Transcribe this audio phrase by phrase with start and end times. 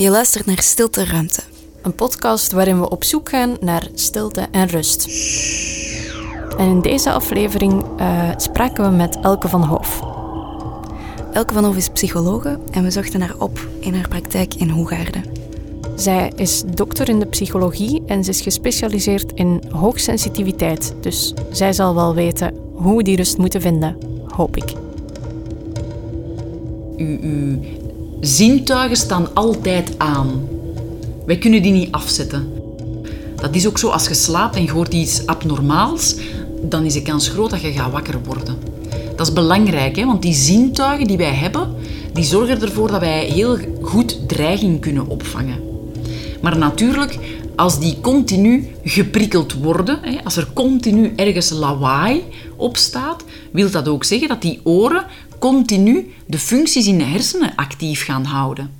[0.00, 1.42] Je luistert naar Stilte Ruimte.
[1.82, 5.06] Een podcast waarin we op zoek gaan naar stilte en rust.
[6.58, 10.00] En in deze aflevering uh, spraken we met Elke van Hoof.
[11.32, 15.24] Elke van Hoof is psychologe en we zochten haar op in haar praktijk in Hoegaarden.
[15.96, 20.94] Zij is dokter in de psychologie en ze is gespecialiseerd in hoogsensitiviteit.
[21.00, 23.96] Dus zij zal wel weten hoe we die rust moeten vinden,
[24.26, 24.72] hoop ik.
[26.96, 27.58] Uw,
[28.20, 30.48] zintuigen staan altijd aan.
[31.26, 32.52] Wij kunnen die niet afzetten.
[33.36, 36.16] Dat is ook zo, als je slaapt en je hoort iets abnormaals,
[36.62, 38.56] dan is de kans groot dat je gaat wakker worden.
[39.16, 40.04] Dat is belangrijk, hè?
[40.04, 41.74] want die zintuigen die wij hebben,
[42.12, 45.60] die zorgen ervoor dat wij heel goed dreiging kunnen opvangen.
[46.40, 47.18] Maar natuurlijk,
[47.56, 52.22] als die continu geprikkeld worden, als er continu ergens lawaai
[52.56, 55.04] op staat, wil dat ook zeggen dat die oren
[55.40, 58.70] continu de functies in de hersenen actief gaan houden.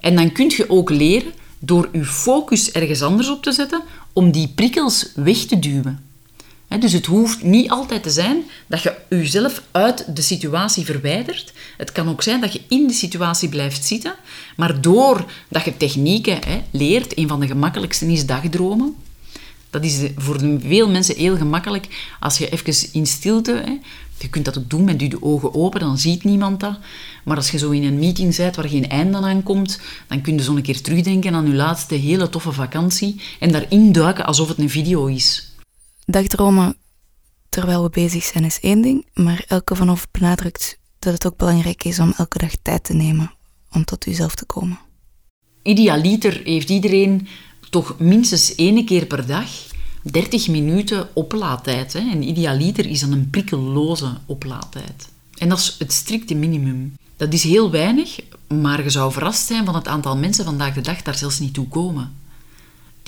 [0.00, 3.82] En dan kun je ook leren door je focus ergens anders op te zetten
[4.12, 6.06] om die prikkels weg te duwen.
[6.80, 11.52] Dus het hoeft niet altijd te zijn dat je jezelf uit de situatie verwijdert.
[11.76, 14.14] Het kan ook zijn dat je in de situatie blijft zitten,
[14.56, 16.38] maar doordat je technieken
[16.70, 18.96] leert, een van de gemakkelijkste is dagdromen.
[19.70, 21.86] Dat is voor veel mensen heel gemakkelijk
[22.20, 23.78] als je even in stilte,
[24.18, 26.78] je kunt dat ook doen met je ogen open, dan ziet niemand dat.
[27.24, 30.36] Maar als je zo in een meeting bent waar geen einde aan komt, dan kun
[30.36, 34.48] je zo een keer terugdenken aan je laatste hele toffe vakantie en daarin duiken alsof
[34.48, 35.52] het een video is.
[36.04, 36.76] Dagdromen
[37.48, 41.84] terwijl we bezig zijn is één ding, maar Elke vanaf benadrukt dat het ook belangrijk
[41.84, 43.32] is om elke dag tijd te nemen
[43.72, 44.78] om tot uzelf te komen.
[45.62, 47.28] Idealiter heeft iedereen
[47.70, 49.48] toch minstens één keer per dag
[50.10, 51.92] 30 minuten oplaadtijd.
[51.92, 51.98] Hè.
[51.98, 55.08] En idealiter is dan een prikkelloze oplaadtijd.
[55.38, 56.96] En dat is het strikte minimum.
[57.16, 60.80] Dat is heel weinig, maar je zou verrast zijn van het aantal mensen vandaag de
[60.80, 62.12] dag daar zelfs niet toe komen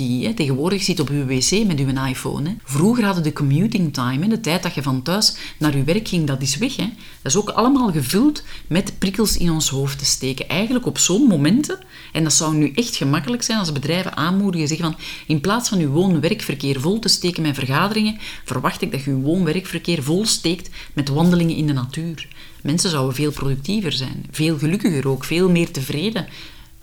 [0.00, 2.56] die tegenwoordig zit op uw wc met uw iPhone.
[2.64, 6.08] Vroeger hadden de commuting time, hè, de tijd dat je van thuis naar je werk
[6.08, 6.76] ging, dat is weg.
[6.76, 6.84] Hè.
[7.22, 10.48] Dat is ook allemaal gevuld met prikkels in ons hoofd te steken.
[10.48, 11.78] Eigenlijk op zo'n momenten,
[12.12, 15.78] en dat zou nu echt gemakkelijk zijn als bedrijven aanmoedigen, zeggen van in plaats van
[15.78, 20.70] uw woon-werkverkeer vol te steken met vergaderingen, verwacht ik dat je uw woon-werkverkeer vol steekt
[20.92, 22.28] met wandelingen in de natuur.
[22.62, 26.26] Mensen zouden veel productiever zijn, veel gelukkiger ook, veel meer tevreden.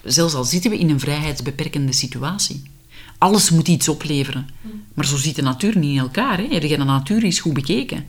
[0.03, 2.75] Zelfs al zitten we in een vrijheidsbeperkende situatie
[3.17, 4.49] alles moet iets opleveren.
[4.93, 6.37] Maar zo zit de natuur niet in elkaar.
[6.37, 6.59] Hè.
[6.59, 8.05] De natuur is goed bekeken.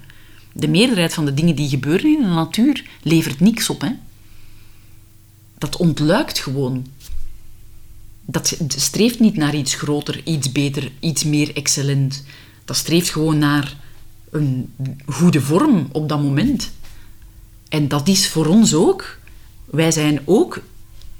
[0.52, 3.80] De meerderheid van de dingen die gebeuren in de natuur levert niks op.
[3.80, 3.90] Hè.
[5.58, 6.86] Dat ontluikt gewoon.
[8.24, 12.24] Dat streeft niet naar iets groter, iets beter, iets meer excellent.
[12.64, 13.76] Dat streeft gewoon naar
[14.30, 14.72] een
[15.06, 16.70] goede vorm op dat moment.
[17.68, 19.18] En dat is voor ons ook.
[19.64, 20.62] Wij zijn ook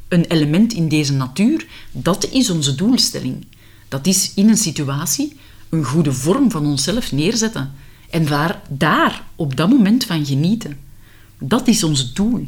[0.09, 1.66] een element in deze natuur.
[1.93, 3.47] Dat is onze doelstelling.
[3.88, 5.37] Dat is in een situatie
[5.69, 7.72] een goede vorm van onszelf neerzetten
[8.10, 10.78] en daar, daar op dat moment van genieten.
[11.38, 12.44] Dat is ons doel.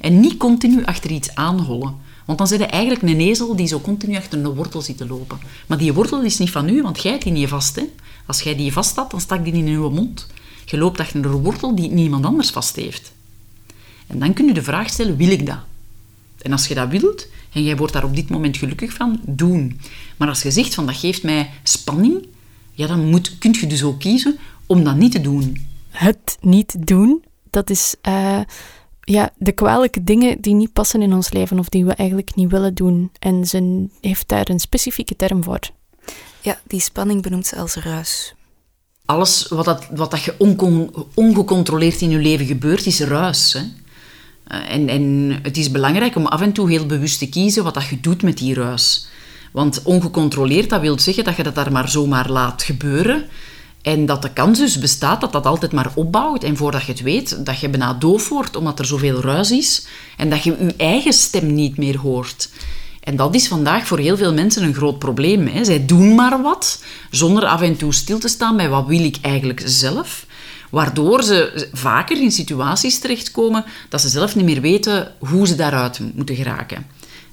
[0.00, 1.96] En niet continu achter iets aanhollen.
[2.24, 5.06] Want dan zit je eigenlijk een ezel die zo continu achter een wortel zit te
[5.06, 5.38] lopen.
[5.66, 7.76] Maar die wortel is niet van u, want jij hebt die niet vast.
[7.76, 7.82] Hè?
[8.26, 10.26] Als jij die vast had, dan stak die in uw mond.
[10.64, 13.12] Je loopt achter een wortel die niemand anders vast heeft.
[14.06, 15.58] En dan kun je de vraag stellen, wil ik dat?
[16.42, 19.80] En als je dat wilt, en jij wordt daar op dit moment gelukkig van, doen.
[20.16, 22.26] Maar als je zegt van dat geeft mij spanning,
[22.72, 25.66] ja, dan moet, kun je dus ook kiezen om dat niet te doen.
[25.90, 28.40] Het niet doen, dat is uh,
[29.00, 32.50] ja, de kwalijke dingen die niet passen in ons leven of die we eigenlijk niet
[32.50, 33.10] willen doen.
[33.18, 35.60] En ze heeft daar een specifieke term voor.
[36.40, 38.34] Ja, die spanning benoemt ze als ruis.
[39.04, 40.34] Alles wat, dat, wat dat je
[41.14, 43.52] ongecontroleerd in je leven gebeurt, is ruis.
[43.52, 43.60] Hè?
[44.46, 47.74] Eh, en, en het is belangrijk om af en toe heel bewust te kiezen wat
[47.74, 49.06] dat je doet met die ruis.
[49.52, 53.24] Want ongecontroleerd, dat wil zeggen dat je dat daar maar zomaar laat gebeuren.
[53.82, 56.44] En dat de kans dus bestaat dat dat altijd maar opbouwt.
[56.44, 59.86] En voordat je het weet, dat je bijna doof wordt omdat er zoveel ruis is.
[60.16, 62.48] En dat je je eigen stem niet meer hoort.
[63.00, 65.46] En dat is vandaag voor heel veel mensen een groot probleem.
[65.46, 65.64] Hè.
[65.64, 69.16] Zij doen maar wat, zonder af en toe stil te staan bij wat wil ik
[69.20, 70.25] eigenlijk zelf.
[70.76, 76.00] Waardoor ze vaker in situaties terechtkomen dat ze zelf niet meer weten hoe ze daaruit
[76.14, 76.86] moeten geraken.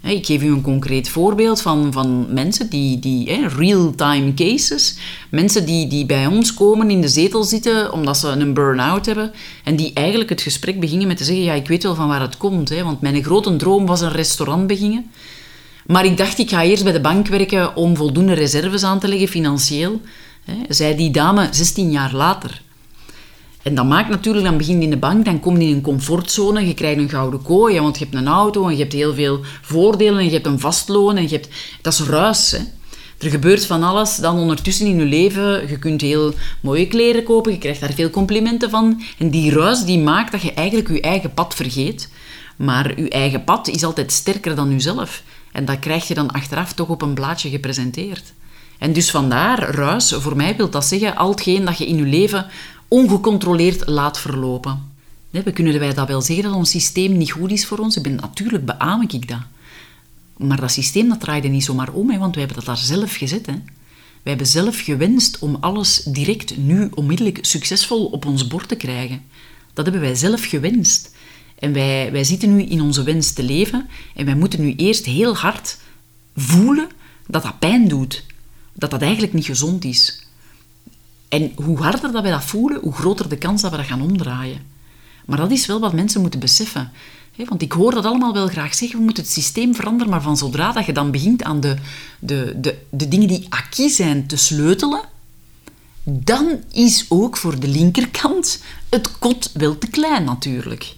[0.03, 4.95] Ik geef u een concreet voorbeeld van, van mensen die, die real-time cases,
[5.29, 9.31] mensen die, die bij ons komen in de zetel zitten omdat ze een burn-out hebben
[9.63, 12.21] en die eigenlijk het gesprek beginnen met te zeggen, ja, ik weet wel van waar
[12.21, 15.11] het komt, hè, want mijn grote droom was een restaurant beginnen.
[15.85, 19.07] Maar ik dacht, ik ga eerst bij de bank werken om voldoende reserves aan te
[19.07, 20.01] leggen, financieel.
[20.67, 22.61] Zei die dame 16 jaar later.
[23.63, 25.81] En dat maakt natuurlijk, dan begin je in de bank, dan kom je in een
[25.81, 29.13] comfortzone, je krijgt een gouden kooi, want je hebt een auto en je hebt heel
[29.13, 31.47] veel voordelen en je hebt een vastloon en je hebt...
[31.81, 32.59] Dat is ruis, hè.
[33.23, 35.69] Er gebeurt van alles dan ondertussen in je leven.
[35.69, 39.01] Je kunt heel mooie kleren kopen, je krijgt daar veel complimenten van.
[39.17, 42.09] En die ruis die maakt dat je eigenlijk je eigen pad vergeet.
[42.57, 45.23] Maar je eigen pad is altijd sterker dan jezelf.
[45.51, 48.33] En dat krijg je dan achteraf toch op een blaadje gepresenteerd.
[48.79, 52.03] En dus vandaar, ruis, voor mij wil dat zeggen, al hetgeen dat je in je
[52.03, 52.45] leven
[52.93, 54.91] ongecontroleerd laat verlopen.
[55.29, 57.97] We kunnen wij dat wel zeggen dat ons systeem niet goed is voor ons?
[57.97, 59.41] Ik ben, natuurlijk beaam ik dat.
[60.37, 63.15] Maar dat systeem dat draaide niet zomaar om, hè, want wij hebben dat daar zelf
[63.15, 63.45] gezet.
[63.45, 63.51] Hè.
[64.21, 69.21] Wij hebben zelf gewenst om alles direct, nu, onmiddellijk succesvol op ons bord te krijgen.
[69.73, 71.11] Dat hebben wij zelf gewenst.
[71.59, 75.05] En wij, wij zitten nu in onze wens te leven en wij moeten nu eerst
[75.05, 75.77] heel hard
[76.35, 76.89] voelen
[77.27, 78.23] dat dat pijn doet.
[78.73, 80.22] Dat dat eigenlijk niet gezond is.
[81.33, 84.01] En hoe harder dat wij dat voelen, hoe groter de kans dat we dat gaan
[84.01, 84.61] omdraaien.
[85.25, 86.91] Maar dat is wel wat mensen moeten beseffen.
[87.35, 90.37] Want ik hoor dat allemaal wel graag zeggen, we moeten het systeem veranderen, maar van
[90.37, 91.75] zodra dat je dan begint aan de,
[92.19, 95.01] de, de, de dingen die acquis zijn te sleutelen,
[96.03, 100.95] dan is ook voor de linkerkant het kot wel te klein natuurlijk.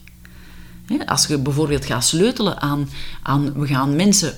[1.06, 2.90] Als je bijvoorbeeld gaat sleutelen aan,
[3.22, 4.34] aan we gaan mensen...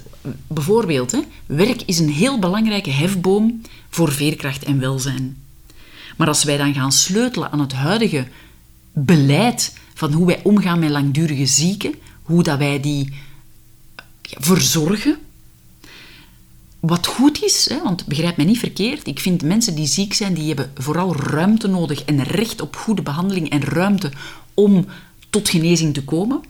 [0.48, 5.47] Bijvoorbeeld, werk is een heel belangrijke hefboom voor veerkracht en welzijn.
[6.18, 8.28] Maar als wij dan gaan sleutelen aan het huidige
[8.94, 13.14] beleid van hoe wij omgaan met langdurige zieken, hoe dat wij die
[14.22, 15.18] verzorgen.
[16.80, 20.34] Wat goed is, hè, want begrijp mij niet verkeerd, ik vind mensen die ziek zijn,
[20.34, 24.12] die hebben vooral ruimte nodig en recht op goede behandeling en ruimte
[24.54, 24.86] om
[25.30, 26.42] tot genezing te komen.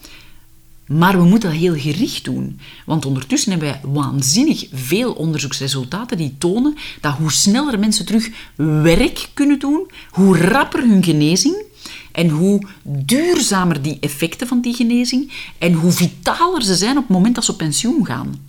[0.87, 2.59] Maar we moeten dat heel gericht doen.
[2.85, 9.29] Want ondertussen hebben wij waanzinnig veel onderzoeksresultaten die tonen dat hoe sneller mensen terug werk
[9.33, 11.63] kunnen doen, hoe rapper hun genezing
[12.11, 17.17] en hoe duurzamer die effecten van die genezing en hoe vitaler ze zijn op het
[17.17, 18.45] moment dat ze op pensioen gaan.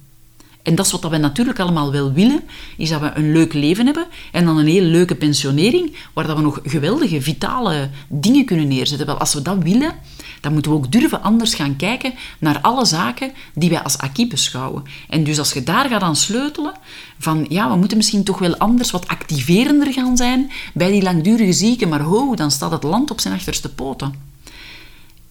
[0.62, 2.42] En dat is wat we natuurlijk allemaal wel willen,
[2.76, 6.36] is dat we een leuk leven hebben en dan een hele leuke pensionering, waar dat
[6.36, 9.06] we nog geweldige, vitale dingen kunnen neerzetten.
[9.06, 9.94] Wel, als we dat willen,
[10.40, 14.26] dan moeten we ook durven anders gaan kijken naar alle zaken die wij als acquis
[14.26, 14.82] beschouwen.
[15.08, 16.72] En dus als je daar gaat aan sleutelen,
[17.18, 21.52] van ja, we moeten misschien toch wel anders, wat activerender gaan zijn bij die langdurige
[21.52, 24.14] zieken, maar ho, dan staat het land op zijn achterste poten.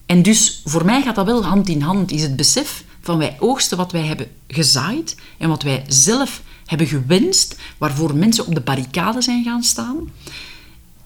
[0.06, 3.36] En dus voor mij gaat dat wel hand in hand, is het besef van wij
[3.40, 8.60] oogsten wat wij hebben gezaaid en wat wij zelf hebben gewenst, waarvoor mensen op de
[8.60, 10.10] barricade zijn gaan staan.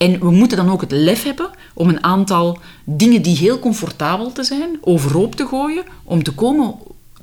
[0.02, 4.32] En we moeten dan ook het lef hebben om een aantal dingen die heel comfortabel
[4.32, 6.74] te zijn, overhoop te gooien, om te komen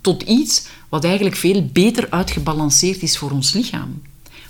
[0.02, 4.02] tot iets wat eigenlijk veel beter uitgebalanceerd is voor ons lichaam.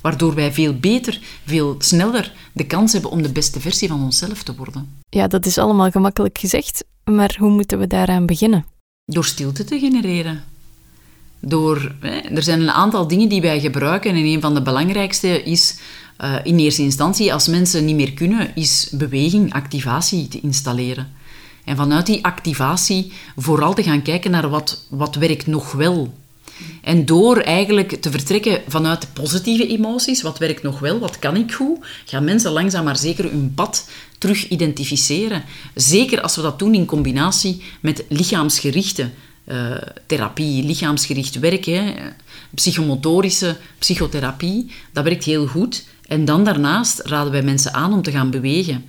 [0.02, 4.44] Waardoor wij veel beter, veel sneller de kans hebben om de beste versie van onszelf
[4.44, 4.90] te worden.
[5.10, 8.66] Ja, dat is allemaal gemakkelijk gezegd, maar hoe moeten we daaraan beginnen?
[9.06, 10.44] Door stilte te genereren.
[11.40, 15.44] Door, hè, er zijn een aantal dingen die wij gebruiken en een van de belangrijkste
[15.44, 15.80] is
[16.22, 21.12] uh, in eerste instantie, als mensen niet meer kunnen, is beweging, activatie te installeren.
[21.66, 26.14] En vanuit die activatie vooral te gaan kijken naar wat, wat werkt nog wel.
[26.82, 31.54] En door eigenlijk te vertrekken vanuit positieve emoties, wat werkt nog wel, wat kan ik
[31.54, 35.44] goed, gaan mensen langzaam maar zeker hun pad terug identificeren.
[35.76, 39.10] Zeker als we dat doen in combinatie met lichaamsgerichte
[39.46, 39.72] uh,
[40.06, 41.96] therapie, lichaamsgericht werken,
[42.56, 45.86] psychomotorische psychotherapie, dat werkt heel goed.
[46.10, 48.86] En dan daarnaast raden wij mensen aan om te gaan bewegen.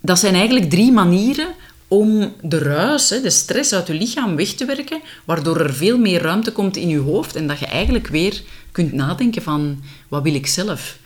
[0.00, 1.48] Dat zijn eigenlijk drie manieren
[1.88, 6.22] om de ruis, de stress uit je lichaam weg te werken, waardoor er veel meer
[6.22, 10.34] ruimte komt in je hoofd en dat je eigenlijk weer kunt nadenken van wat wil
[10.34, 10.98] ik zelf.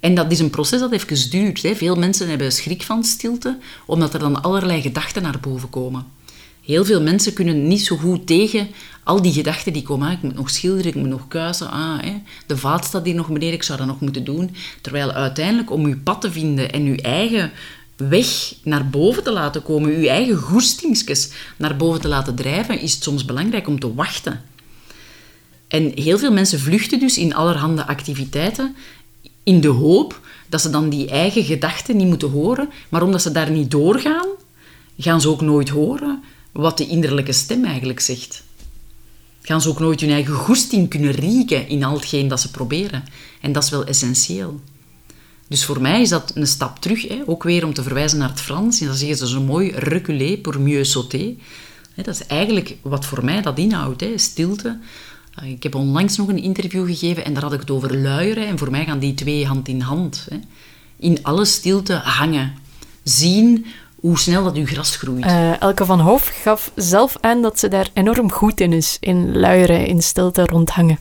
[0.00, 1.60] En dat is een proces dat even duurt.
[1.60, 6.06] Veel mensen hebben schrik van stilte, omdat er dan allerlei gedachten naar boven komen.
[6.64, 8.68] Heel veel mensen kunnen niet zo goed tegen
[9.04, 10.10] al die gedachten die komen.
[10.10, 11.70] Ik moet nog schilderen, ik moet nog kuisen.
[11.70, 14.54] Ah, hè, de vaat staat hier nog beneden, ik zou dat nog moeten doen.
[14.80, 17.52] Terwijl uiteindelijk om uw pad te vinden en uw eigen
[17.96, 22.94] weg naar boven te laten komen, uw eigen goestingsjes naar boven te laten drijven, is
[22.94, 24.40] het soms belangrijk om te wachten.
[25.68, 28.76] En heel veel mensen vluchten dus in allerhande activiteiten
[29.42, 33.32] in de hoop dat ze dan die eigen gedachten niet moeten horen, maar omdat ze
[33.32, 34.26] daar niet doorgaan,
[34.98, 38.42] gaan ze ook nooit horen wat de innerlijke stem eigenlijk zegt.
[39.42, 43.04] Gaan ze ook nooit hun eigen goesting kunnen rieken in al hetgeen dat ze proberen.
[43.40, 44.60] En dat is wel essentieel.
[45.48, 48.28] Dus voor mij is dat een stap terug, hè, ook weer om te verwijzen naar
[48.28, 48.80] het Frans.
[48.80, 51.34] En dan zeggen ze zo mooi reculer pour mieux sauter.
[51.94, 54.78] Dat is eigenlijk wat voor mij dat inhoudt, hè, stilte.
[55.34, 58.46] Eh, ik heb onlangs nog een interview gegeven en daar had ik het over luieren.
[58.46, 60.26] En voor mij gaan die twee hand in hand.
[60.30, 60.36] Hè.
[60.96, 62.54] In alle stilte hangen.
[63.02, 63.66] Zien
[64.02, 65.24] hoe snel dat uw gras groeit.
[65.24, 69.38] Uh, Elke van Hoof gaf zelf aan dat ze daar enorm goed in is, in
[69.38, 70.98] luieren, in stilte rondhangen.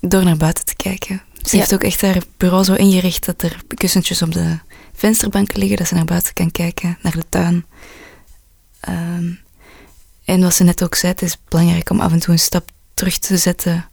[0.00, 1.22] Door naar buiten te kijken.
[1.42, 4.58] Ze heeft ook echt haar bureau zo ingericht dat er kussentjes op de
[4.92, 7.66] vensterbanken liggen, dat ze naar buiten kan kijken, naar de tuin.
[8.80, 9.30] Ehm,
[10.24, 12.70] en wat ze net ook zei, het is belangrijk om af en toe een stap
[12.94, 13.88] terug te zetten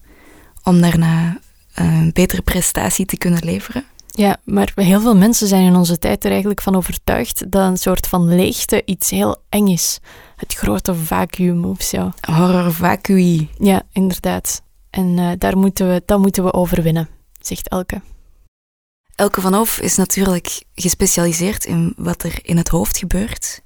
[0.64, 1.40] om daarna
[1.74, 3.86] een betere prestatie te kunnen leveren.
[4.16, 7.78] Ja, maar heel veel mensen zijn in onze tijd er eigenlijk van overtuigd dat een
[7.78, 10.00] soort van leegte iets heel eng is.
[10.36, 12.12] Het grote vacuüm of zo.
[12.22, 13.50] Horror vacui.
[13.58, 14.62] Ja, inderdaad.
[14.90, 17.10] En uh, daar moeten we, dat moeten we overwinnen,
[17.42, 18.02] zegt Elke.
[19.16, 23.62] Elke van Hoof is natuurlijk gespecialiseerd in wat er in het hoofd gebeurt.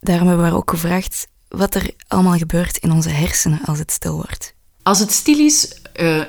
[0.00, 3.92] Daarom hebben we haar ook gevraagd wat er allemaal gebeurt in onze hersenen als het
[3.92, 4.54] stil wordt.
[4.82, 6.24] Als het stil is, uh,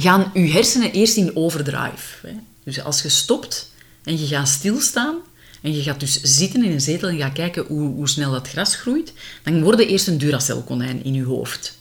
[0.00, 2.26] gaan uw hersenen eerst in overdrive.
[2.26, 2.32] Hè.
[2.64, 3.70] Dus als je stopt
[4.04, 5.16] en je gaat stilstaan
[5.62, 8.48] en je gaat dus zitten in een zetel en gaat kijken hoe, hoe snel dat
[8.48, 11.78] gras groeit, dan wordt er eerst een Duracell-konijn in je hoofd.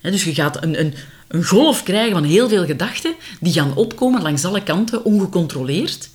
[0.00, 0.94] dus je gaat een, een,
[1.28, 6.08] een golf krijgen van heel veel gedachten die gaan opkomen langs alle kanten, ongecontroleerd.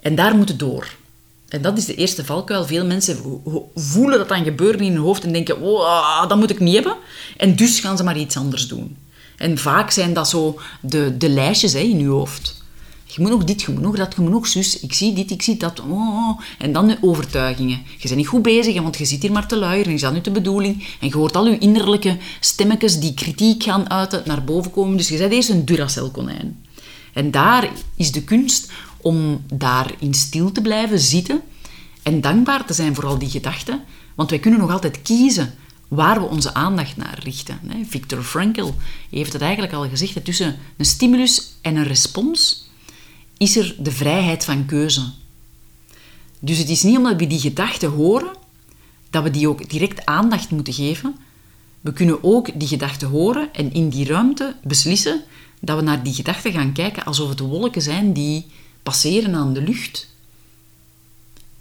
[0.00, 0.88] En daar moeten door.
[1.48, 2.66] En dat is de eerste valkuil.
[2.66, 3.42] Veel mensen
[3.74, 6.96] voelen dat dan gebeuren in hun hoofd en denken, oh, dat moet ik niet hebben.
[7.36, 8.96] En dus gaan ze maar iets anders doen.
[9.40, 12.62] En vaak zijn dat zo de, de lijstjes hè, in je hoofd.
[13.04, 14.80] Je moet nog dit, je moet nog dat, je moet nog zus.
[14.80, 15.80] Ik zie dit, ik zie dat.
[15.80, 16.40] Oh, oh.
[16.58, 17.82] En dan de overtuigingen.
[17.98, 19.92] Je bent niet goed bezig, want je zit hier maar te luieren.
[19.92, 20.86] Is dat nu de bedoeling?
[21.00, 24.96] En je hoort al je innerlijke stemmetjes die kritiek gaan uiten, naar boven komen.
[24.96, 26.64] Dus je bent eerst een Duracell-konijn.
[27.12, 31.40] En daar is de kunst om daar in stil te blijven zitten
[32.02, 33.80] en dankbaar te zijn voor al die gedachten.
[34.14, 35.54] Want wij kunnen nog altijd kiezen
[35.90, 37.60] waar we onze aandacht naar richten.
[37.88, 38.70] Victor Frankl
[39.10, 42.68] heeft het eigenlijk al gezegd, dat tussen een stimulus en een respons
[43.36, 45.02] is er de vrijheid van keuze.
[46.38, 48.36] Dus het is niet omdat we die gedachten horen,
[49.10, 51.16] dat we die ook direct aandacht moeten geven.
[51.80, 55.22] We kunnen ook die gedachten horen en in die ruimte beslissen
[55.60, 58.46] dat we naar die gedachten gaan kijken alsof het wolken zijn die
[58.82, 60.08] passeren aan de lucht.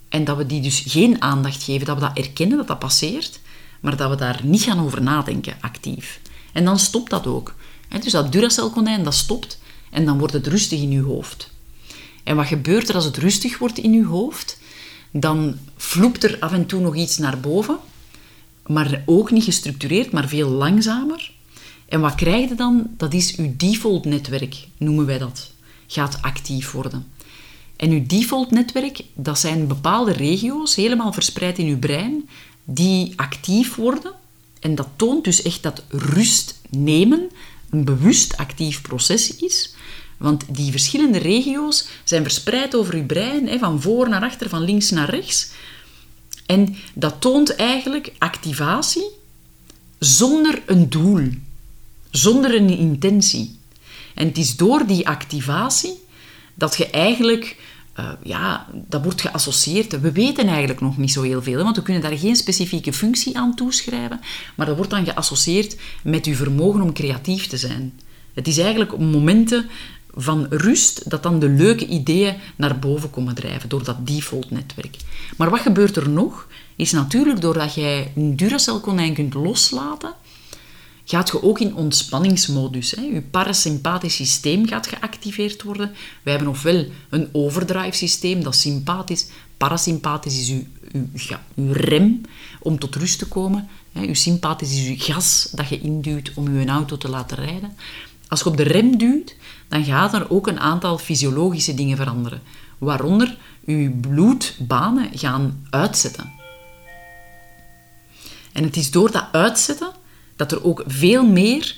[0.09, 3.39] En dat we die dus geen aandacht geven, dat we dat erkennen dat dat passeert,
[3.79, 6.19] maar dat we daar niet gaan over nadenken actief.
[6.53, 7.55] En dan stopt dat ook.
[8.01, 9.59] Dus dat Duracell-konijn, dat stopt
[9.91, 11.51] en dan wordt het rustig in je hoofd.
[12.23, 14.59] En wat gebeurt er als het rustig wordt in je hoofd?
[15.11, 17.77] Dan vloept er af en toe nog iets naar boven,
[18.65, 21.31] maar ook niet gestructureerd, maar veel langzamer.
[21.87, 22.89] En wat krijg je dan?
[22.97, 25.51] Dat is uw default-netwerk, noemen wij dat.
[25.87, 27.05] Gaat actief worden.
[27.75, 32.29] En uw default-netwerk, dat zijn bepaalde regio's, helemaal verspreid in uw brein,
[32.73, 34.13] die actief worden.
[34.59, 37.29] En dat toont dus echt dat rust nemen
[37.69, 39.73] een bewust actief proces is.
[40.17, 44.89] Want die verschillende regio's zijn verspreid over uw brein, van voor naar achter, van links
[44.89, 45.51] naar rechts.
[46.45, 49.05] En dat toont eigenlijk activatie
[49.99, 51.29] zonder een doel,
[52.11, 53.57] zonder een intentie.
[54.15, 55.93] En het is door die activatie
[56.53, 57.57] dat je eigenlijk
[57.99, 60.01] uh, ja, dat wordt geassocieerd.
[60.01, 63.37] We weten eigenlijk nog niet zo heel veel, want we kunnen daar geen specifieke functie
[63.37, 64.19] aan toeschrijven,
[64.55, 67.99] maar dat wordt dan geassocieerd met uw vermogen om creatief te zijn.
[68.33, 69.69] Het is eigenlijk momenten
[70.13, 74.97] van rust dat dan de leuke ideeën naar boven komen drijven door dat default-netwerk.
[75.37, 76.47] Maar wat gebeurt er nog?
[76.75, 80.13] Is natuurlijk doordat jij een Duracell-konijn kunt loslaten,
[81.09, 82.91] gaat je ook in ontspanningsmodus.
[82.91, 83.01] Hè.
[83.01, 85.91] Je parasympathisch systeem gaat geactiveerd worden.
[86.23, 89.27] Wij hebben ofwel een overdrive systeem, dat is sympathisch.
[89.57, 90.63] Parasympathisch is uw,
[91.13, 92.21] ja, rem
[92.59, 93.67] om tot rust te komen.
[93.91, 94.01] Hè.
[94.01, 97.75] Uw sympathisch is uw gas dat je induwt om je auto te laten rijden.
[98.27, 99.35] Als je op de rem duwt,
[99.67, 102.41] dan gaat er ook een aantal fysiologische dingen veranderen.
[102.77, 106.31] Waaronder uw bloedbanen gaan uitzetten.
[108.51, 109.97] En het is door dat uitzetten
[110.39, 111.75] dat er ook veel meer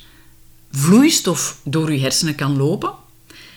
[0.70, 2.92] vloeistof door je hersenen kan lopen,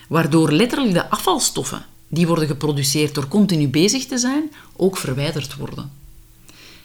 [0.08, 5.90] waardoor letterlijk de afvalstoffen die worden geproduceerd door continu bezig te zijn, ook verwijderd worden.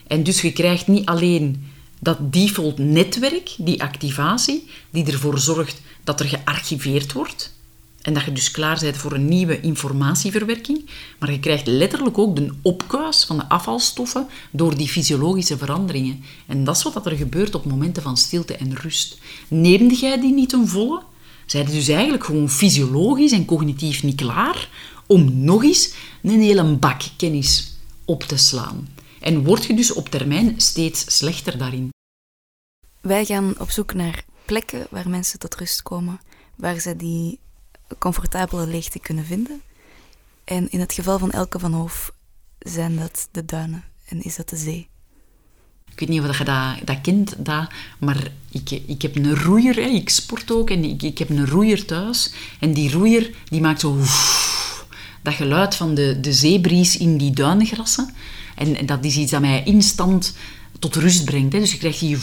[0.07, 1.67] En dus je krijgt niet alleen
[1.99, 7.53] dat default netwerk, die activatie, die ervoor zorgt dat er gearchiveerd wordt,
[8.01, 10.89] en dat je dus klaar bent voor een nieuwe informatieverwerking.
[11.20, 16.24] Maar je krijgt letterlijk ook de opkuis van de afvalstoffen door die fysiologische veranderingen.
[16.48, 19.17] En dat is wat er gebeurt op momenten van stilte en rust.
[19.48, 21.01] Neemde jij die niet een volle?
[21.46, 24.70] Zijn dus eigenlijk gewoon fysiologisch en cognitief niet klaar
[25.08, 25.93] om nog eens
[26.24, 28.88] een hele bak kennis op te slaan.
[29.20, 31.89] En word je dus op termijn steeds slechter daarin.
[33.01, 36.20] Wij gaan op zoek naar plekken waar mensen tot rust komen,
[36.55, 37.39] waar ze die
[37.98, 39.62] comfortabele leegte kunnen vinden.
[40.43, 42.12] En in het geval van Elke van Hoof
[42.60, 44.89] zijn dat de duinen en is dat de zee?
[45.91, 47.69] Ik weet niet of je dat, dat kent, dat,
[48.00, 49.81] maar ik, ik heb een roeier, hè.
[49.81, 52.33] ik sport ook en ik, ik heb een roeier thuis.
[52.60, 53.98] En die roeier die maakt zo
[55.21, 58.13] dat geluid van de, de zeebries in die duingrassen.
[58.55, 60.36] En, en, dat is iets dat mij instant
[60.79, 61.53] tot rust brengt.
[61.53, 61.60] Hè.
[61.60, 62.17] Dus je krijgt die...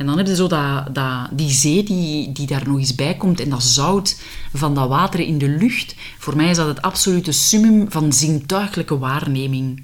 [0.00, 3.16] En dan heb je zo dat, dat, die zee die, die daar nog eens bij
[3.16, 4.20] komt en dat zout
[4.52, 5.94] van dat water in de lucht.
[6.18, 9.82] Voor mij is dat het absolute summum van zintuigelijke waarneming.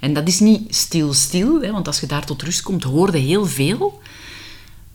[0.00, 3.46] En dat is niet stil-stil, want als je daar tot rust komt, hoor je heel
[3.46, 4.00] veel.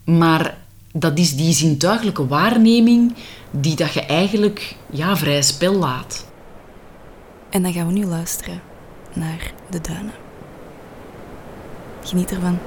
[0.04, 0.58] Maar
[0.94, 3.14] dat is die zintuigelijke waarneming
[3.52, 6.26] die dat je eigenlijk ja, vrij spel laat.
[7.50, 8.62] En dan gaan we nu luisteren
[9.14, 10.14] naar de duinen.
[12.04, 12.58] Geniet ervan.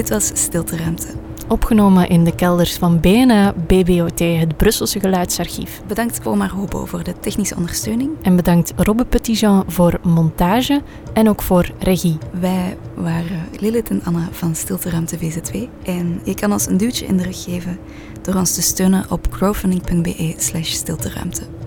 [0.00, 1.06] Dit was Stilteruimte.
[1.48, 5.82] Opgenomen in de kelders van BNA BBOT, het Brusselse Geluidsarchief.
[5.86, 8.10] Bedankt Omar Hobo voor de technische ondersteuning.
[8.22, 10.82] En bedankt Robbe Petitjean voor montage
[11.12, 12.18] en ook voor regie.
[12.40, 15.68] Wij waren Lilith en Anna van Stilteruimte VZ2.
[15.84, 17.78] En je kan ons een duwtje in de rug geven
[18.22, 21.59] door ons te steunen op crowdfunding.be slash stilteruimte.